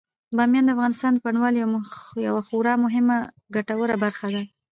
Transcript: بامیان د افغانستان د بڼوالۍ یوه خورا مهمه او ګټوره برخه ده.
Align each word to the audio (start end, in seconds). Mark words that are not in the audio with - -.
بامیان 0.35 0.65
د 0.65 0.69
افغانستان 0.75 1.11
د 1.13 1.17
بڼوالۍ 1.25 1.59
یوه 2.27 2.41
خورا 2.47 2.73
مهمه 2.85 3.17
او 3.25 3.29
ګټوره 3.55 3.95
برخه 4.03 4.27
ده. 4.33 4.41